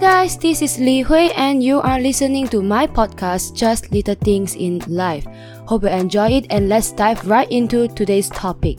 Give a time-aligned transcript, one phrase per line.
[0.00, 4.54] guys, this is Li Hui and you are listening to my podcast Just Little Things
[4.56, 5.26] in Life.
[5.68, 8.78] Hope you enjoy it and let's dive right into today's topic.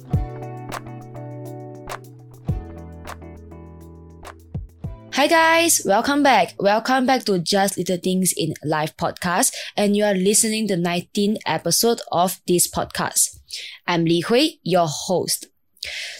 [5.13, 6.55] Hi guys, welcome back.
[6.57, 11.37] Welcome back to Just Little Things in Life podcast and you are listening the 19th
[11.45, 13.37] episode of this podcast.
[13.85, 15.50] I'm Li Hui, your host.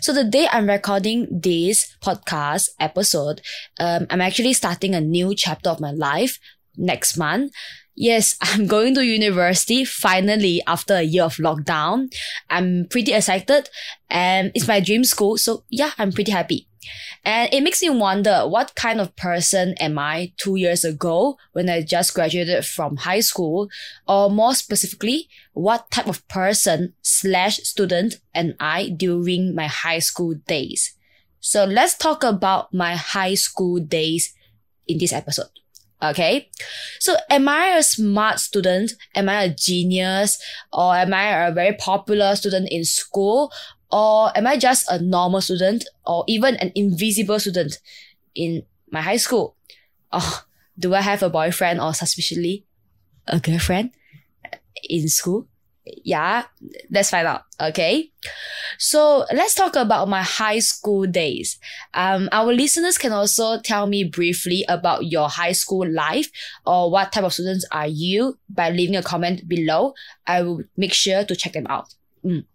[0.02, 3.42] So the day I'm recording this podcast episode,
[3.80, 6.40] um, I'm actually starting a new chapter of my life
[6.78, 7.52] next month.
[7.96, 12.12] Yes, I'm going to university finally after a year of lockdown.
[12.50, 13.70] I'm pretty excited
[14.10, 15.38] and it's my dream school.
[15.38, 16.68] So yeah, I'm pretty happy.
[17.24, 21.70] And it makes me wonder what kind of person am I two years ago when
[21.70, 23.70] I just graduated from high school?
[24.08, 30.34] Or more specifically, what type of person slash student am I during my high school
[30.48, 30.96] days?
[31.40, 34.34] So let's talk about my high school days
[34.88, 35.50] in this episode.
[36.04, 36.50] Okay.
[37.00, 38.94] So am I a smart student?
[39.14, 40.42] Am I a genius?
[40.74, 43.52] Or am I a very popular student in school?
[43.92, 47.78] Or am I just a normal student or even an invisible student
[48.36, 49.56] in my high school?
[50.12, 50.44] Oh,
[50.78, 52.66] do I have a boyfriend or suspiciously
[53.28, 53.92] a girlfriend
[54.90, 55.48] in school?
[55.84, 56.44] Yeah,
[56.92, 57.44] let's find out.
[57.60, 58.12] Okay.
[58.78, 61.58] So let's talk about my high school days.
[61.94, 66.30] Um, our listeners can also tell me briefly about your high school life
[66.66, 69.94] or what type of students are you by leaving a comment below.
[70.28, 71.94] I will make sure to check them out.
[72.24, 72.46] Mm.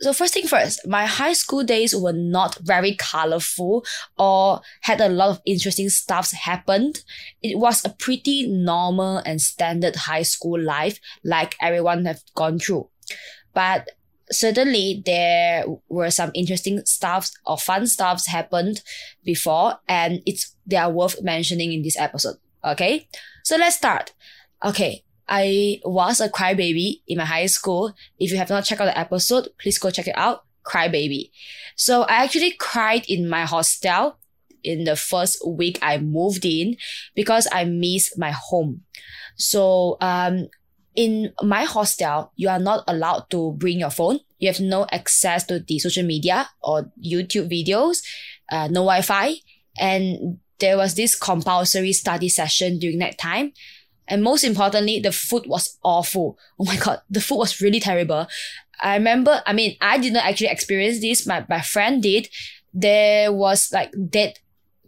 [0.00, 3.84] So first thing first, my high school days were not very colorful
[4.18, 7.02] or had a lot of interesting stuffs happened.
[7.42, 12.88] It was a pretty normal and standard high school life like everyone have gone through.
[13.52, 13.90] But
[14.30, 18.82] certainly there were some interesting stuffs or fun stuffs happened
[19.24, 22.36] before and it's they are worth mentioning in this episode.
[22.64, 23.08] Okay?
[23.42, 24.12] So let's start.
[24.64, 27.94] Okay, I was a crybaby in my high school.
[28.18, 30.44] If you have not checked out the episode, please go check it out.
[30.64, 31.30] Crybaby.
[31.76, 34.16] So I actually cried in my hostel
[34.62, 36.76] in the first week I moved in
[37.14, 38.82] because I missed my home.
[39.36, 40.48] So um
[40.94, 44.20] in my hostel, you are not allowed to bring your phone.
[44.38, 48.02] You have no access to the social media or YouTube videos,
[48.52, 49.34] uh, no Wi-Fi,
[49.78, 53.52] and there was this compulsory study session during that time.
[54.08, 56.38] And most importantly, the food was awful.
[56.58, 58.26] Oh my god, the food was really terrible.
[58.80, 62.28] I remember, I mean, I didn't actually experience this, my, my friend did.
[62.72, 64.38] There was like dead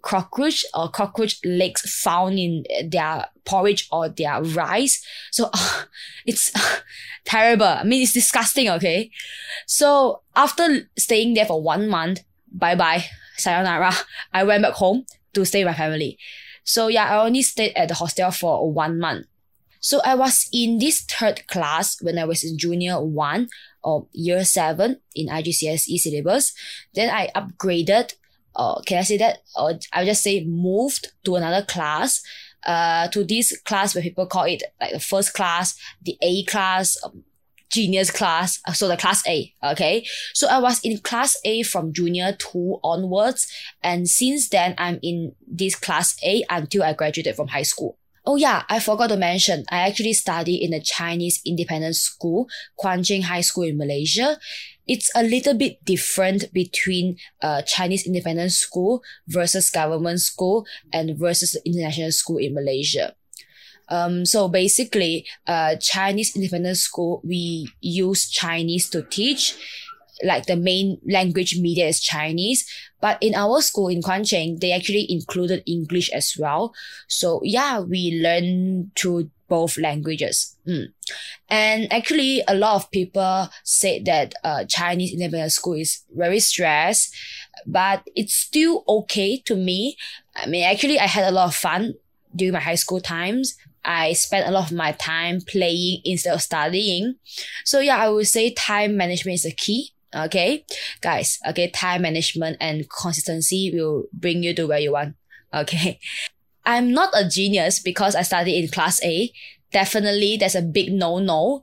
[0.02, 5.04] cockroach or cockroach legs found in their porridge or their rice.
[5.32, 5.82] So uh,
[6.26, 6.76] it's uh,
[7.24, 7.66] terrible.
[7.66, 9.10] I mean, it's disgusting, okay?
[9.66, 12.22] So after staying there for one month,
[12.52, 13.04] bye bye,
[13.36, 13.92] sayonara,
[14.32, 16.18] I went back home to stay with my family.
[16.66, 19.26] So yeah, I only stayed at the hostel for one month.
[19.80, 23.48] So I was in this third class when I was in junior one
[23.84, 26.52] or year seven in IGCSE syllabus.
[26.92, 28.14] Then I upgraded,
[28.56, 29.38] uh, can I say that?
[29.54, 32.20] Or I'll just say moved to another class,
[32.66, 36.98] uh, to this class where people call it like the first class, the A class,
[37.04, 37.22] um,
[37.70, 40.06] genius class, uh, so the class A, okay?
[40.34, 43.46] So I was in class A from junior two onwards,
[43.82, 47.98] and since then I'm in this class A until I graduated from high school.
[48.28, 53.04] Oh yeah, I forgot to mention, I actually studied in a Chinese independent school, Kuen
[53.04, 54.38] Cheng High School in Malaysia.
[54.88, 61.56] It's a little bit different between uh, Chinese independent school versus government school and versus
[61.64, 63.14] international school in Malaysia.
[63.88, 69.54] Um, so basically, uh, Chinese independent school, we use Chinese to teach.
[70.24, 72.66] Like the main language media is Chinese,
[73.02, 76.72] but in our school in Kuen Cheng, they actually included English as well.
[77.06, 80.56] So yeah, we learn to both languages.
[80.66, 80.86] Mm.
[81.48, 87.14] And actually, a lot of people said that uh, Chinese independent school is very stressed,
[87.66, 89.96] but it's still okay to me.
[90.34, 91.94] I mean, actually, I had a lot of fun
[92.34, 93.56] during my high school times.
[93.86, 97.14] I spent a lot of my time playing instead of studying.
[97.64, 99.92] So yeah, I would say time management is a key.
[100.14, 100.64] Okay,
[101.00, 101.38] guys.
[101.48, 105.14] Okay, time management and consistency will bring you to where you want.
[105.54, 106.00] Okay.
[106.66, 109.30] I'm not a genius because I studied in class A.
[109.70, 111.62] Definitely, there's a big no no.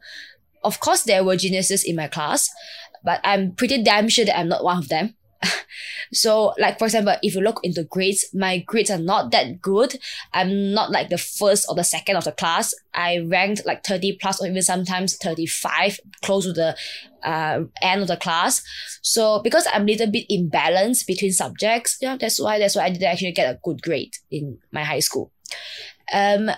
[0.63, 2.49] Of course, there were geniuses in my class,
[3.03, 5.15] but I'm pretty damn sure that I'm not one of them.
[6.13, 9.99] so like for example, if you look into grades, my grades are not that good.
[10.33, 12.73] I'm not like the first or the second of the class.
[12.93, 16.75] I ranked like 30 plus or even sometimes 35 close to the
[17.23, 18.63] uh, end of the class.
[19.01, 22.89] So because I'm a little bit imbalanced between subjects, yeah, that's why that's why I
[22.89, 25.31] didn't actually get a good grade in my high school.
[26.13, 26.51] Um,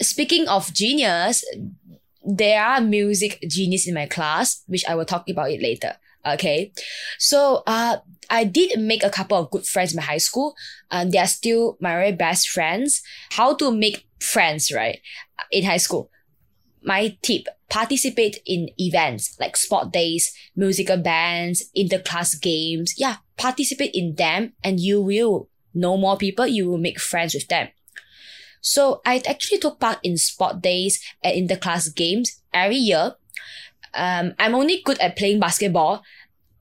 [0.00, 1.44] speaking of genius,
[2.24, 5.96] there are music genius in my class, which I will talk about it later.
[6.26, 6.72] Okay.
[7.18, 10.54] So uh I did make a couple of good friends in my high school.
[10.90, 13.02] Um, they are still my very best friends.
[13.32, 15.00] How to make friends, right?
[15.50, 16.10] In high school.
[16.82, 22.94] My tip, participate in events like sport days, musical bands, interclass games.
[22.96, 27.48] Yeah, participate in them and you will know more people, you will make friends with
[27.48, 27.68] them.
[28.60, 33.14] So I actually took part in sport days and interclass games every year.
[33.94, 36.02] Um, I'm only good at playing basketball.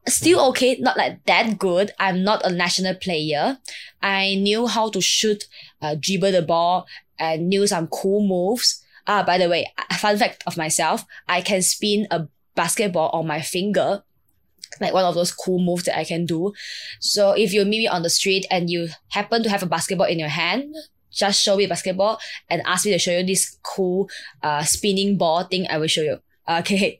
[0.08, 1.92] Still okay, not like that good.
[2.00, 3.58] I'm not a national player.
[4.02, 5.46] I knew how to shoot,
[5.82, 6.88] uh, dribble the ball,
[7.20, 8.84] and knew some cool moves.
[9.06, 9.66] Ah, by the way,
[10.00, 14.04] fun fact of myself, I can spin a basketball on my finger
[14.80, 16.54] like one of those cool moves that I can do.
[17.00, 20.08] So if you meet me on the street and you happen to have a basketball
[20.08, 20.76] in your hand,
[21.12, 24.10] just show me basketball and ask me to show you this cool
[24.44, 25.66] uh spinning ball thing.
[25.70, 26.20] I will show you.
[26.50, 27.00] Okay.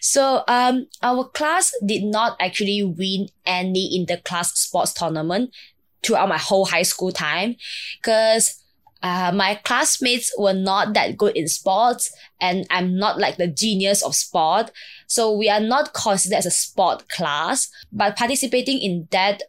[0.00, 5.54] So um our class did not actually win any inter-class sports tournament
[6.02, 7.56] throughout my whole high school time
[8.00, 8.62] because
[9.02, 14.02] uh, my classmates were not that good in sports and I'm not like the genius
[14.02, 14.72] of sport.
[15.06, 19.44] So we are not considered as a sport class, but participating in that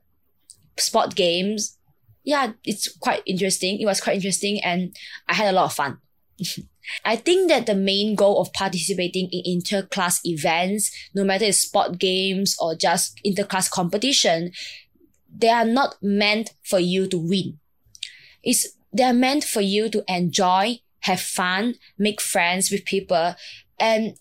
[0.77, 1.77] sport games,
[2.23, 3.79] yeah, it's quite interesting.
[3.79, 4.95] It was quite interesting and
[5.27, 5.97] I had a lot of fun.
[7.05, 11.99] I think that the main goal of participating in inter-class events, no matter it's sport
[11.99, 14.51] games or just inter-class competition,
[15.31, 17.59] they are not meant for you to win.
[18.43, 23.35] It's they're meant for you to enjoy, have fun, make friends with people,
[23.79, 24.15] and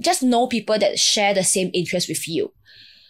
[0.00, 2.52] just know people that share the same interest with you.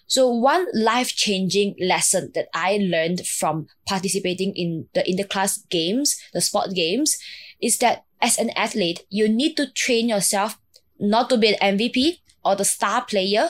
[0.06, 6.74] So one life-changing lesson that I learned from participating in the interclass games, the sport
[6.74, 7.16] games,
[7.60, 10.58] is that as an athlete, you need to train yourself
[10.98, 13.48] not to be an MVP or the star player,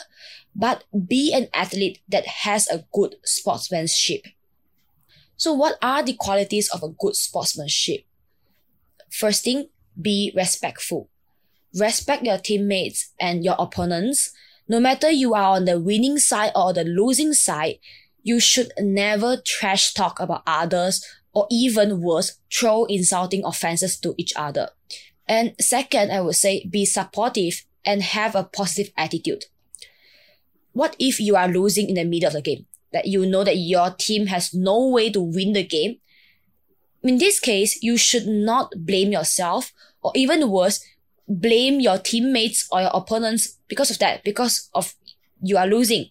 [0.54, 4.22] but be an athlete that has a good sportsmanship.
[5.36, 8.04] So what are the qualities of a good sportsmanship?
[9.10, 9.68] First thing,
[10.00, 11.10] be respectful.
[11.78, 14.32] Respect your teammates and your opponents.
[14.68, 17.78] No matter you are on the winning side or the losing side,
[18.22, 21.04] you should never trash talk about others
[21.36, 24.70] or even worse, throw insulting offenses to each other.
[25.28, 29.44] And second, I would say be supportive and have a positive attitude.
[30.72, 32.64] What if you are losing in the middle of the game?
[32.96, 35.96] that you know that your team has no way to win the game,
[37.02, 39.72] in this case, you should not blame yourself
[40.02, 40.84] or even worse,
[41.28, 44.94] blame your teammates or your opponents because of that, because of
[45.42, 46.06] you are losing.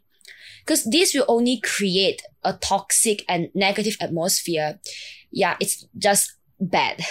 [0.59, 4.79] Because this will only create a toxic and negative atmosphere.
[5.31, 7.03] Yeah, it's just bad.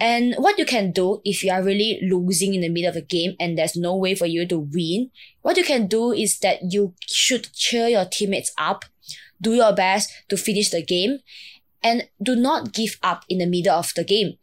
[0.00, 3.02] And what you can do if you are really losing in the middle of a
[3.02, 5.10] game and there's no way for you to win,
[5.42, 8.86] what you can do is that you should cheer your teammates up,
[9.40, 11.18] do your best to finish the game,
[11.82, 14.38] and do not give up in the middle of the game.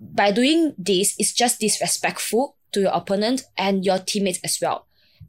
[0.00, 4.86] By doing this, it's just disrespectful to your opponent and your teammates as well.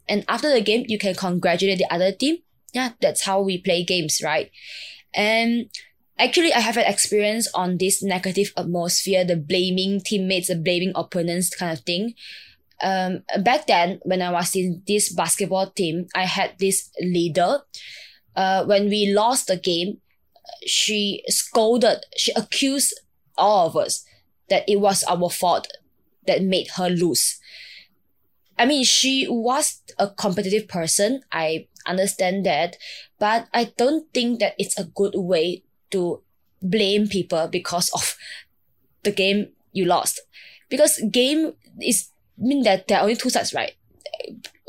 [0.08, 2.38] And after the game, you can congratulate the other team.
[2.74, 4.52] Yeah, that's how we play games, right?
[5.14, 5.70] And
[6.20, 11.56] Actually, I have an experience on this negative atmosphere, the blaming teammates, the blaming opponents
[11.56, 12.14] kind of thing.
[12.84, 17.60] Um, back then, when I was in this basketball team, I had this leader.
[18.36, 20.02] Uh, when we lost the game,
[20.68, 22.94] she scolded, she accused
[23.38, 24.06] all of us
[24.50, 25.68] that it was our fault
[26.28, 27.40] that made her lose.
[28.58, 31.22] I mean, she was a competitive person.
[31.32, 32.78] I understand that,
[33.20, 36.22] but I don't think that it's a good way to
[36.62, 38.16] blame people because of
[39.04, 40.22] the game you lost.
[40.70, 43.74] Because game is mean that there are only two sides, right?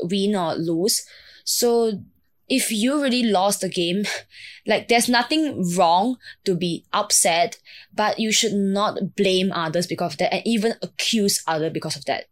[0.01, 1.05] Win or lose.
[1.43, 2.03] So
[2.47, 4.05] if you really lost the game,
[4.67, 7.57] like there's nothing wrong to be upset,
[7.93, 12.05] but you should not blame others because of that and even accuse others because of
[12.05, 12.25] that.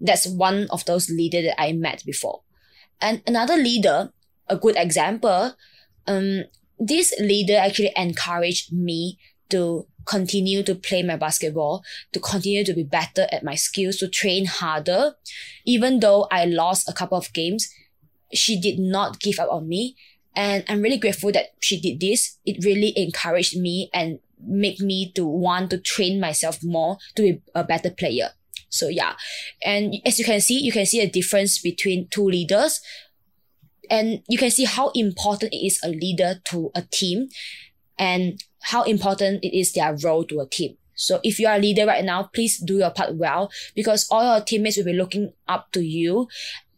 [0.00, 2.42] That's one of those leaders that I met before.
[3.00, 4.12] And another leader,
[4.48, 5.54] a good example,
[6.06, 6.44] um,
[6.78, 9.18] this leader actually encouraged me
[9.50, 14.08] to continue to play my basketball, to continue to be better at my skills, to
[14.08, 15.14] train harder.
[15.64, 17.68] Even though I lost a couple of games,
[18.32, 19.96] she did not give up on me.
[20.34, 22.38] And I'm really grateful that she did this.
[22.44, 27.42] It really encouraged me and made me to want to train myself more to be
[27.54, 28.30] a better player.
[28.68, 29.14] So yeah.
[29.64, 32.80] And as you can see, you can see a difference between two leaders
[33.90, 37.28] and you can see how important it is a leader to a team
[37.98, 40.76] and how important it is their role to a team.
[40.94, 44.24] So if you are a leader right now, please do your part well because all
[44.24, 46.28] your teammates will be looking up to you.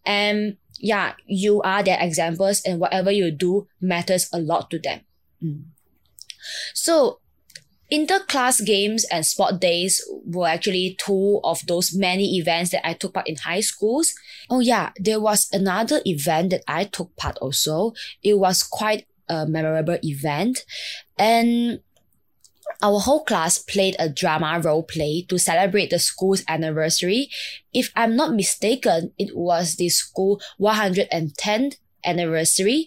[0.04, 5.00] And yeah, you are their examples and whatever you do matters a lot to them.
[5.42, 5.64] Mm.
[6.74, 7.19] So
[7.90, 13.14] Inter-class games and sport days were actually two of those many events that I took
[13.14, 14.14] part in high schools.
[14.48, 17.92] Oh yeah, there was another event that I took part also.
[18.22, 20.64] It was quite a memorable event.
[21.18, 21.80] And
[22.82, 27.28] our whole class played a drama role play to celebrate the school's anniversary.
[27.74, 32.86] If I'm not mistaken, it was the school 110th anniversary.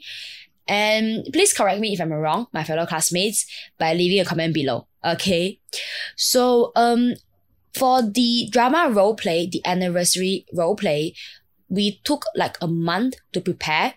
[0.67, 3.45] And please correct me if I'm wrong, my fellow classmates,
[3.77, 4.87] by leaving a comment below.
[5.03, 5.59] Okay.
[6.15, 7.15] So um
[7.73, 11.15] for the drama role play, the anniversary role play,
[11.69, 13.95] we took like a month to prepare.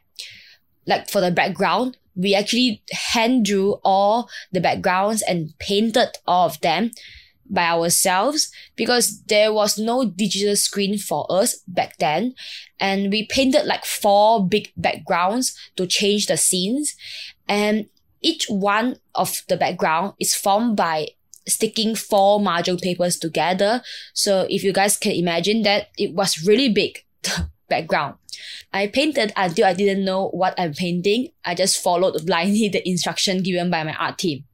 [0.87, 6.61] Like for the background, we actually hand drew all the backgrounds and painted all of
[6.61, 6.92] them
[7.49, 12.35] by ourselves because there was no digital screen for us back then.
[12.81, 16.95] And we painted like four big backgrounds to change the scenes.
[17.49, 17.87] And
[18.21, 21.09] each one of the background is formed by
[21.49, 23.83] sticking four mahjong papers together.
[24.15, 28.17] So if you guys can imagine that, it was really big, the background.
[28.73, 31.29] I painted until I didn't know what I'm painting.
[31.45, 34.45] I just followed blindly the instruction given by my art team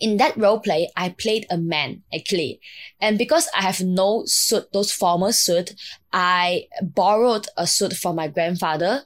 [0.00, 2.60] in that role play, I played a man actually.
[3.00, 5.74] And because I have no suit, those formal suit,
[6.12, 9.02] I borrowed a suit from my grandfather.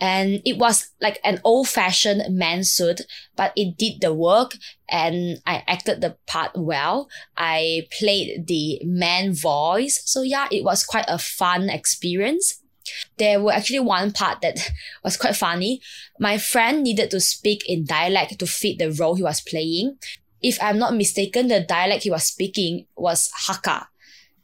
[0.00, 3.00] And it was like an old fashioned man suit,
[3.34, 4.52] but it did the work
[4.88, 7.08] and I acted the part well.
[7.36, 10.00] I played the man voice.
[10.04, 12.62] So yeah, it was quite a fun experience.
[13.16, 14.58] There were actually one part that
[15.04, 15.80] was quite funny.
[16.18, 19.98] My friend needed to speak in dialect to fit the role he was playing.
[20.42, 23.86] If I'm not mistaken, the dialect he was speaking was Hakka.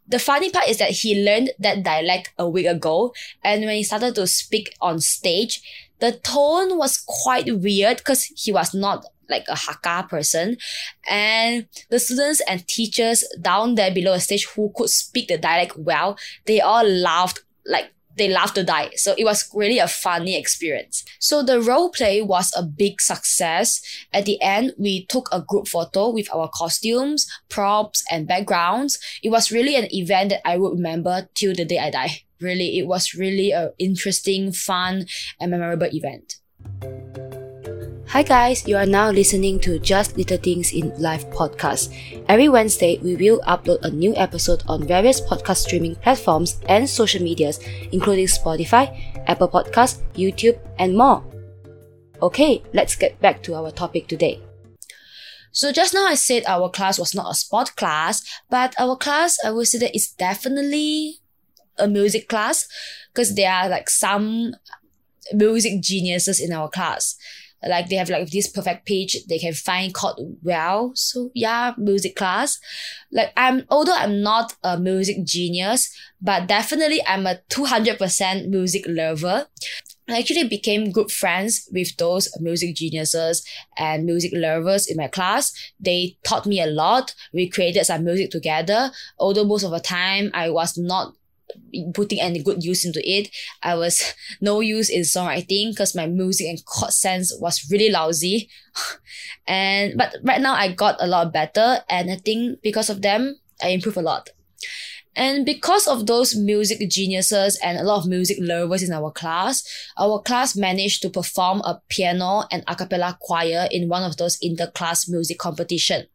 [0.06, 3.82] The funny part is that he learned that dialect a week ago, and when he
[3.82, 5.62] started to speak on stage,
[6.00, 10.56] the tone was quite weird because he was not like a Hakka person.
[11.08, 15.78] And the students and teachers down there below the stage who could speak the dialect
[15.78, 18.90] well, they all laughed like they laughed to die.
[18.96, 21.04] So it was really a funny experience.
[21.18, 23.80] So the role play was a big success.
[24.12, 28.98] At the end, we took a group photo with our costumes, props, and backgrounds.
[29.22, 32.22] It was really an event that I would remember till the day I die.
[32.40, 35.06] Really, it was really an interesting, fun,
[35.40, 36.36] and memorable event.
[38.14, 41.90] Hi guys, you are now listening to Just Little Things in Life podcast.
[42.28, 47.20] Every Wednesday, we will upload a new episode on various podcast streaming platforms and social
[47.20, 47.58] medias,
[47.90, 48.86] including Spotify,
[49.26, 51.24] Apple Podcasts, YouTube, and more.
[52.22, 54.40] Okay, let's get back to our topic today.
[55.50, 59.38] So just now I said our class was not a sport class, but our class
[59.44, 61.18] I would say that it's definitely
[61.78, 62.68] a music class
[63.12, 64.54] because there are like some
[65.32, 67.16] music geniuses in our class
[67.68, 72.16] like they have like this perfect pitch they can find chord well so yeah music
[72.16, 72.58] class
[73.12, 79.46] like i'm although i'm not a music genius but definitely i'm a 200% music lover
[80.08, 83.46] I actually became good friends with those music geniuses
[83.78, 85.52] and music lovers in my class.
[85.80, 87.14] They taught me a lot.
[87.32, 88.90] We created some music together.
[89.18, 91.14] Although most of the time I was not
[91.94, 93.28] putting any good use into it.
[93.62, 98.48] I was no use in songwriting because my music and chord sense was really lousy.
[99.46, 103.38] and but right now I got a lot better and I think because of them
[103.62, 104.30] I improved a lot.
[105.16, 109.62] And because of those music geniuses and a lot of music lovers in our class,
[109.96, 114.38] our class managed to perform a piano and a cappella choir in one of those
[114.42, 116.06] inter-class music competition.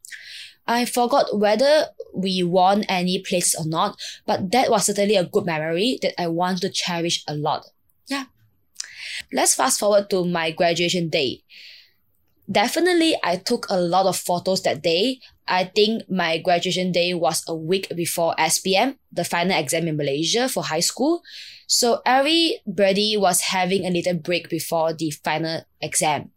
[0.70, 3.98] I forgot whether we won any places or not,
[4.28, 7.66] but that was certainly a good memory that I want to cherish a lot.
[8.06, 8.26] Yeah.
[9.34, 11.42] Let's fast forward to my graduation day.
[12.50, 15.20] Definitely, I took a lot of photos that day.
[15.48, 20.48] I think my graduation day was a week before SPM, the final exam in Malaysia
[20.50, 21.24] for high school.
[21.66, 26.30] So everybody was having a little break before the final exam.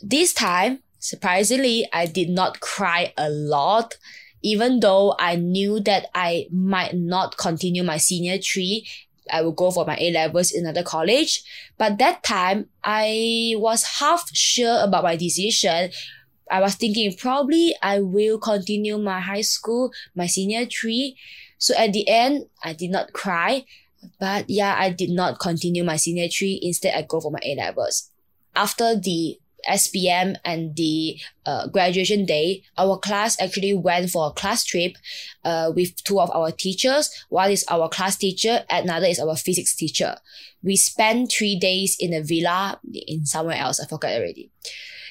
[0.00, 3.96] This time, Surprisingly, I did not cry a lot,
[4.42, 8.86] even though I knew that I might not continue my senior tree.
[9.30, 11.42] I will go for my A levels in another college.
[11.76, 15.90] But that time, I was half sure about my decision.
[16.50, 21.16] I was thinking probably I will continue my high school, my senior tree.
[21.58, 23.64] So at the end, I did not cry.
[24.18, 26.58] But yeah, I did not continue my senior tree.
[26.62, 28.10] Instead, I go for my A levels.
[28.54, 29.38] After the
[29.68, 34.96] SPM and the uh, graduation day, our class actually went for a class trip
[35.44, 37.10] uh, with two of our teachers.
[37.28, 40.16] One is our class teacher, another is our physics teacher.
[40.62, 43.80] We spent three days in a villa in somewhere else.
[43.80, 44.50] I forgot already.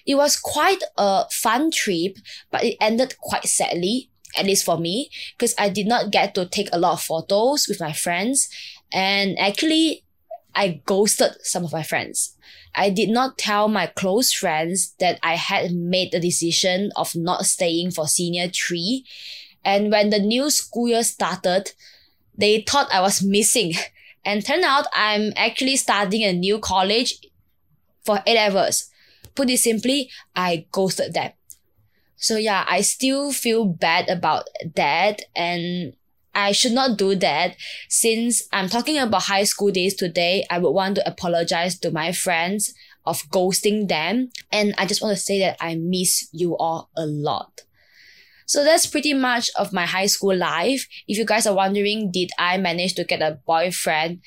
[0.06, 2.18] It was quite a fun trip,
[2.50, 6.46] but it ended quite sadly, at least for me, because I did not get to
[6.46, 8.48] take a lot of photos with my friends.
[8.94, 10.06] And actually,
[10.58, 12.36] I ghosted some of my friends.
[12.74, 17.46] I did not tell my close friends that I had made the decision of not
[17.46, 19.06] staying for senior three.
[19.64, 21.74] And when the new school year started,
[22.36, 23.74] they thought I was missing.
[24.26, 27.14] And turned out I'm actually studying a new college
[28.04, 28.90] for A levels.
[29.36, 31.32] Put it simply, I ghosted them.
[32.18, 35.94] So yeah, I still feel bad about that and
[36.38, 37.56] I should not do that.
[37.90, 42.12] Since I'm talking about high school days today, I would want to apologize to my
[42.12, 42.76] friends
[43.08, 44.30] of ghosting them.
[44.52, 47.62] And I just want to say that I miss you all a lot.
[48.46, 50.88] So that's pretty much of my high school life.
[51.08, 54.22] If you guys are wondering, did I manage to get a boyfriend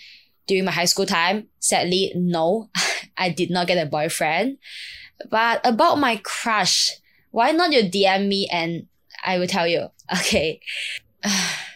[0.48, 1.46] during my high school time?
[1.60, 2.70] Sadly, no,
[3.16, 4.58] I did not get a boyfriend.
[5.30, 6.90] But about my crush,
[7.30, 8.88] why not you DM me and
[9.24, 9.90] I will tell you.
[10.12, 10.60] Okay.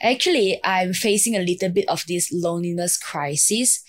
[0.00, 3.82] Actually, I'm facing a little bit of this loneliness crisis.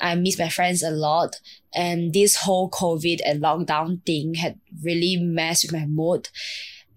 [0.00, 1.40] I miss my friends a lot,
[1.74, 6.28] and this whole COVID and lockdown thing had really messed with my mood.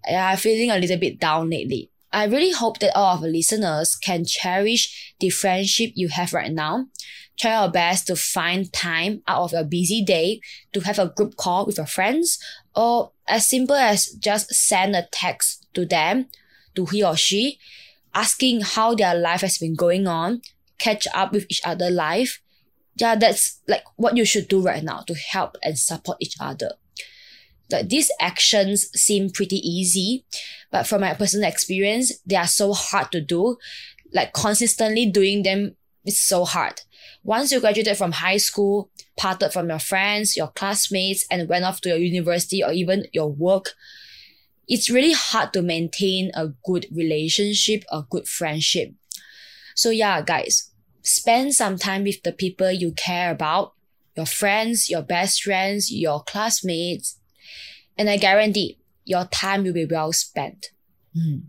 [0.08, 1.90] I'm feeling a little bit down lately.
[2.12, 6.52] I really hope that all of the listeners can cherish the friendship you have right
[6.52, 6.86] now.
[7.38, 10.40] Try your best to find time out of your busy day
[10.72, 12.38] to have a group call with your friends,
[12.74, 16.26] or as simple as just send a text to them,
[16.74, 17.58] to he or she,
[18.16, 20.40] asking how their life has been going on,
[20.78, 22.40] catch up with each other life.
[22.96, 26.72] Yeah, that's like what you should do right now to help and support each other.
[27.70, 30.24] Like these actions seem pretty easy,
[30.70, 33.58] but from my personal experience, they are so hard to do.
[34.14, 35.76] Like consistently doing them
[36.06, 36.80] is so hard.
[37.22, 41.80] Once you graduated from high school, parted from your friends, your classmates, and went off
[41.82, 43.74] to your university or even your work,
[44.68, 48.92] it's really hard to maintain a good relationship, a good friendship.
[49.74, 50.70] So yeah, guys,
[51.02, 53.74] spend some time with the people you care about,
[54.16, 57.18] your friends, your best friends, your classmates,
[57.96, 60.66] and I guarantee your time will be well spent.
[61.16, 61.44] Mm.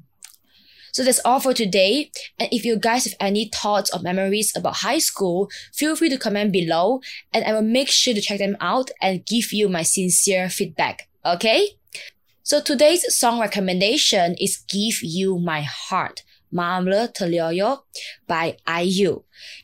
[0.92, 2.10] So that's all for today.
[2.40, 6.18] And if you guys have any thoughts or memories about high school, feel free to
[6.18, 7.02] comment below
[7.32, 11.08] and I will make sure to check them out and give you my sincere feedback.
[11.24, 11.77] Okay?
[12.48, 17.80] So today's song recommendation is Give You My Heart, Maeumeul Deuryeoyo
[18.26, 19.24] by IU.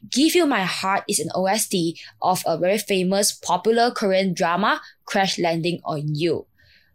[0.10, 1.76] Give You My Heart is an OST
[2.22, 6.46] of a very famous popular Korean drama, Crash Landing on You.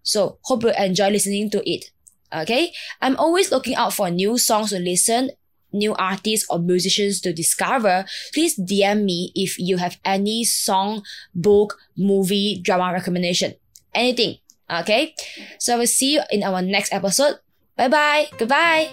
[0.03, 1.87] So hope you enjoy listening to it.
[2.37, 2.71] Okay?
[3.01, 5.31] I'm always looking out for new songs to listen
[5.73, 11.03] new artists or musicians to discover, please DM me if you have any song,
[11.35, 13.55] book, movie, drama recommendation.
[13.95, 14.37] Anything.
[14.71, 15.15] Okay?
[15.59, 17.41] So I will see you in our next episode.
[17.77, 18.27] Bye bye.
[18.39, 18.91] Goodbye.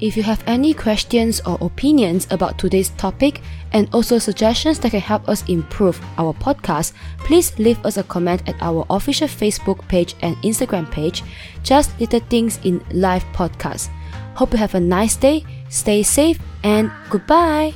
[0.00, 3.40] If you have any questions or opinions about today's topic
[3.72, 8.42] and also suggestions that can help us improve our podcast, please leave us a comment
[8.48, 11.22] at our official Facebook page and Instagram page,
[11.62, 13.88] Just Little Things in Life Podcast.
[14.34, 17.72] Hope you have a nice day, stay safe, and goodbye.